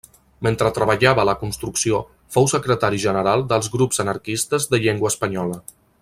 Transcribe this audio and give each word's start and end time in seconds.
Mentre 0.45 0.69
treballava 0.77 1.21
a 1.23 1.25
la 1.29 1.35
construcció 1.41 1.99
fou 2.37 2.49
secretari 2.55 3.01
general 3.05 3.47
dels 3.55 3.69
Grups 3.77 4.03
Anarquistes 4.05 4.67
de 4.73 4.81
Llengua 4.87 5.13
Espanyola. 5.15 5.61